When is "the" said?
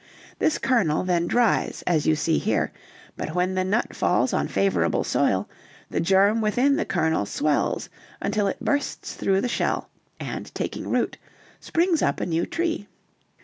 3.53-3.63, 5.91-5.99, 6.75-6.85, 9.41-9.47